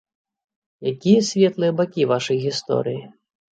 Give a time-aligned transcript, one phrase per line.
[0.91, 3.01] Якія светлыя бакі вашай гісторыі?